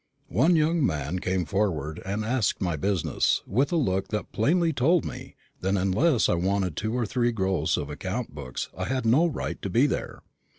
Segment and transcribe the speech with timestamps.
[0.33, 5.05] One young man came forward and asked my business, with a look that plainly told
[5.05, 9.27] me that unless I wanted two or three gross of account books I had no
[9.27, 10.23] right to be there.